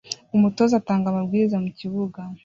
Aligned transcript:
Umutoza 0.35 0.73
atanga 0.77 1.05
amabwiriza 1.09 1.55
mukibuga 1.63 2.19